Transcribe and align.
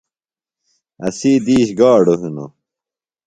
اسی 1.05 1.31
دِیش 1.45 1.69
گاڈُوۡ 1.79 2.19
ہِنوۡ۔ 2.21 2.51